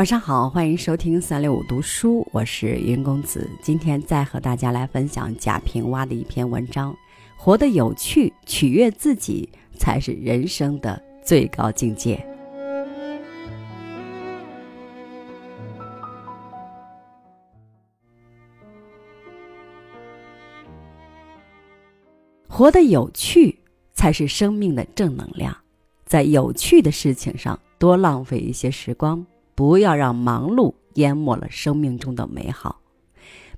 [0.00, 3.46] 晚上好，欢迎收听三六五读书，我是云公子。
[3.60, 6.96] 今天再和大家来分享贾平凹的一篇文章：
[7.36, 9.46] 活得有趣，取悦自己，
[9.76, 12.26] 才是人生的最高境界。
[22.48, 23.58] 活得有趣，
[23.92, 25.54] 才是生命的正能量。
[26.06, 29.22] 在有趣的事情上多浪费一些时光。
[29.60, 32.80] 不要让忙碌淹没了生命中的美好。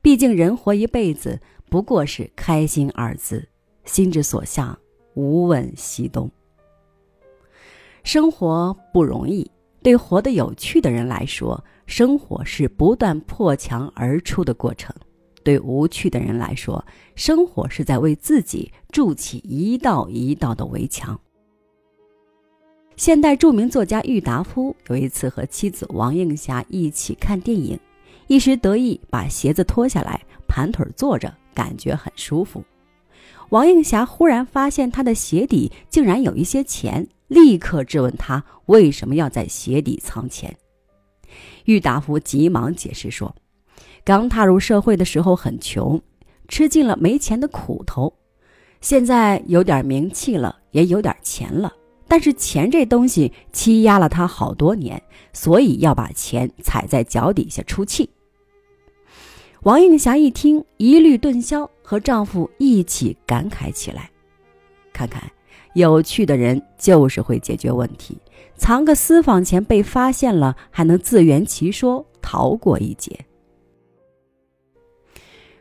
[0.00, 3.46] 毕竟人活一辈子，不过是开心二字，
[3.84, 4.78] 心之所向，
[5.12, 6.30] 无问西东。
[8.02, 9.50] 生活不容易，
[9.82, 14.90] 对活得有趣的人来说，生活是不断破墙而出的过程；
[15.44, 16.82] 对无趣的人来说，
[17.14, 21.20] 生活是在为自己筑起一道一道的围墙。
[23.00, 27.80] 现代著名作家郁达夫有一次和妻子王映霞一起看电影，
[28.26, 32.62] 一时得意把鞋子脱下来，盘腿坐着，感觉很舒服。
[33.48, 40.54] 王映霞忽然发现他的鞋底竟然有一些钱，立刻质问他为什么要在鞋底藏钱。
[41.64, 43.34] 郁达夫急忙解释说
[44.04, 45.98] ：“刚踏入社会的时候很穷，
[46.48, 48.12] 吃尽了没钱的苦头，
[48.82, 51.72] 现在有点名气了，也有点钱了。”
[52.10, 55.00] 但是钱这东西欺压了他好多年，
[55.32, 58.10] 所以要把钱踩在脚底下出气。
[59.62, 64.10] 王映霞一听，疑虑顿消，和丈夫一起感慨起来
[64.92, 65.22] ：“看看，
[65.74, 68.18] 有趣的人就是会解决问题，
[68.56, 73.24] 藏个私房钱被发现了，还能自圆其说，逃过一劫。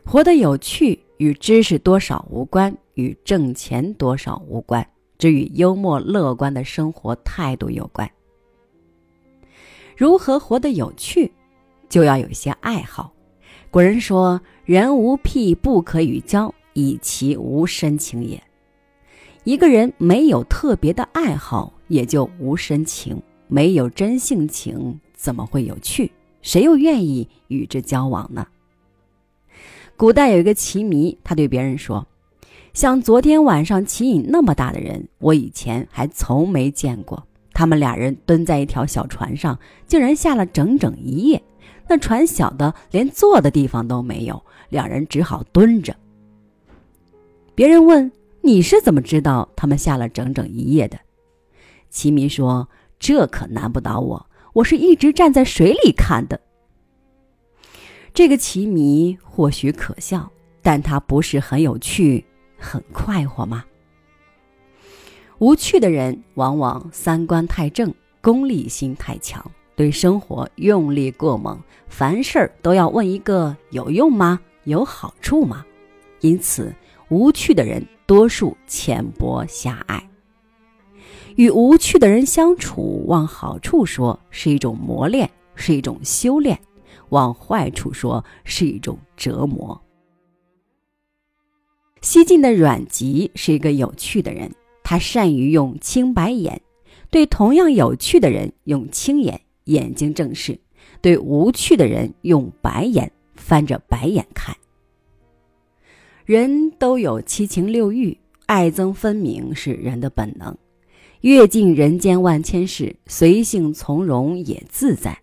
[0.04, 4.84] 活得有趣，与知识多少无关，与挣钱多少无关。”
[5.20, 8.10] 这与幽默乐观的生活态度有关。
[9.98, 11.30] 如何活得有趣，
[11.90, 13.12] 就要有一些爱好。
[13.70, 18.42] 古人说：“人无癖不可与交，以其无深情也。”
[19.44, 23.18] 一个人没有特别的爱好，也就无深情；
[23.50, 26.10] 没有真性情，怎么会有趣？
[26.42, 28.48] 谁又愿意与之交往呢？
[29.98, 32.08] 古代有一个棋迷，他对别人说。
[32.74, 37.26] 像昨天晚上棋瘾那么大的人，我以前还从没见过。
[37.52, 41.42] 他们俩人蹲在一条小船上，竟然下了整整一夜。
[41.88, 45.96] 那船小的连坐的地方都没有，两人只好蹲着。
[47.56, 48.10] 别人问
[48.42, 50.98] ：“你是怎么知道他们下了整整一夜的？”
[51.90, 52.70] 棋迷说
[53.00, 56.40] ：“这可难不倒我，我是一直站在水里看的。”
[58.14, 60.32] 这个棋迷或许可笑，
[60.62, 62.24] 但他不是很有趣。
[62.60, 63.64] 很快活吗？
[65.40, 69.44] 无趣的人往往三观太正，功利心太强，
[69.76, 74.40] 对生活用力过猛，凡事都要问一个有用吗？
[74.66, 75.66] 有好处吗？
[76.20, 76.76] 因此，
[77.08, 80.10] 无趣的人多数浅薄狭隘。
[81.38, 86.58] 与无趣的人相处，往好处说是一种磨练，是一种修炼；
[87.10, 89.82] 往坏处说是一种折磨。
[92.02, 94.52] 西晋的阮籍是一个有趣的人，
[94.84, 96.62] 他善于用青白眼，
[97.10, 100.56] 对同样有趣的人用青眼，眼睛正视；
[101.02, 104.56] 对无趣的人用白眼，翻着白眼看。
[106.26, 110.56] 人都有七情六欲，爱憎分明是人的本能。
[111.22, 115.20] 阅尽人间万千事，随性从容也自在。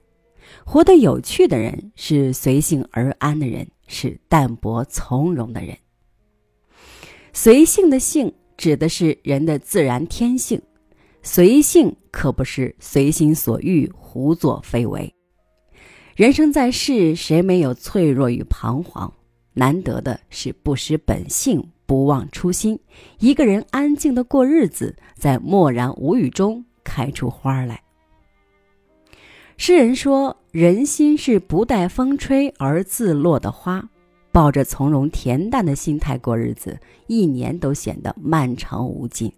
[0.64, 5.74] 活得有趣的人是随性而安的人，是淡泊从容的人。
[7.38, 10.58] 随性的性指的是人的自然天性，
[11.22, 15.14] 随性可不是随心所欲、胡作非为。
[16.14, 19.12] 人生在世，谁没有脆弱与彷徨？
[19.52, 22.80] 难得的是不失本性，不忘初心。
[23.18, 27.82] 一个人安静的过日子，在默然无语中开出花来。
[29.58, 33.86] 诗人说：“人心是不待风吹而自落的花。”
[34.36, 39.30] 抱着从容恬淡的心态过日子，一年都显得漫长无尽；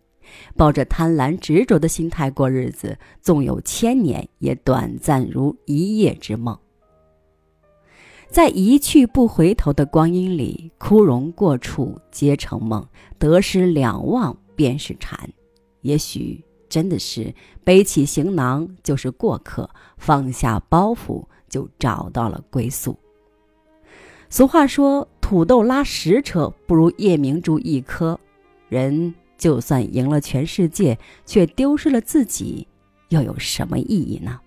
[0.57, 6.59] 抱着贪婪执着的心态过日子，纵有千年，也短暂如一夜之梦。
[8.27, 12.85] 在一去不回头的光阴里，枯荣过处皆成梦，
[13.21, 15.31] 得失两忘便是禅。
[15.83, 22.99] 也许真的是背起行囊就是过客，放下包袱就找到了归宿。
[24.31, 28.19] 俗话说：“土豆拉十车，不如夜明珠一颗。”
[28.69, 32.67] 人就算赢了全世界，却丢失了自己，
[33.09, 34.39] 又有什么意义呢？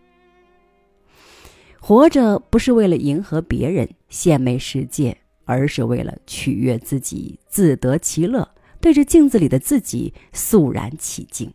[1.79, 8.47] 活着不是为了迎合别人、献媚世界，而是为了取悦自己，自得其乐。
[8.79, 11.51] 对着镜子里的自己肃然起敬。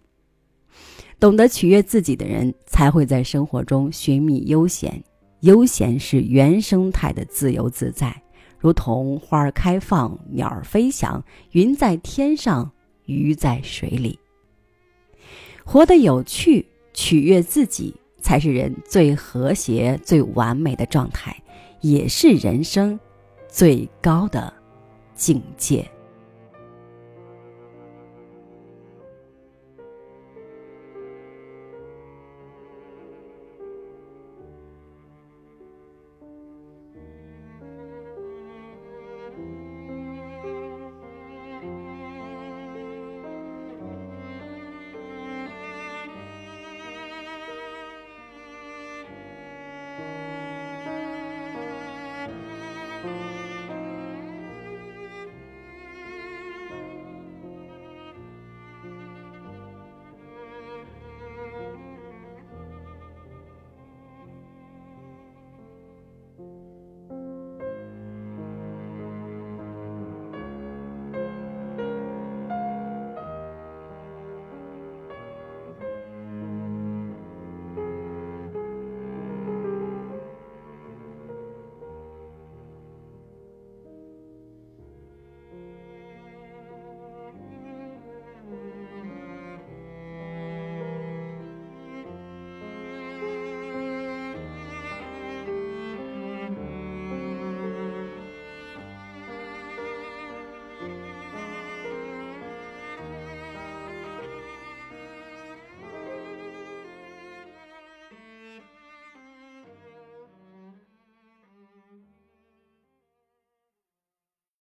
[1.18, 5.02] 懂得取悦自己的人，才会在生活中寻觅悠闲。
[5.46, 8.20] 悠闲是原生态的自由自在，
[8.58, 11.22] 如同花儿开放，鸟儿飞翔，
[11.52, 12.68] 云在天上，
[13.04, 14.18] 鱼在水里。
[15.64, 21.40] 活得有趣，取悦自己，才是人最和谐、最完美的状态，
[21.80, 22.98] 也是人生
[23.48, 24.52] 最高的
[25.14, 25.88] 境界。